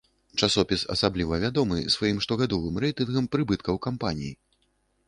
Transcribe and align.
Часопіс 0.45 0.85
асабліва 0.95 1.39
вядомы 1.43 1.77
сваім 1.97 2.17
штогадовым 2.27 2.83
рэйтынгам 2.87 3.25
прыбыткаў 3.37 3.75
кампаній. 3.89 4.37